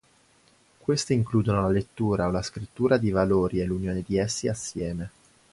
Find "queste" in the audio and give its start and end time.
0.79-1.13